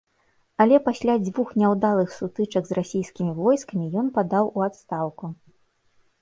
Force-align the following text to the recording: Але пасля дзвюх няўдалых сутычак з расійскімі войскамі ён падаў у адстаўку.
Але 0.63 0.77
пасля 0.85 1.13
дзвюх 1.25 1.51
няўдалых 1.63 2.09
сутычак 2.19 2.63
з 2.69 2.79
расійскімі 2.79 3.31
войскамі 3.41 3.85
ён 4.03 4.07
падаў 4.17 4.45
у 4.57 4.65
адстаўку. 4.71 5.25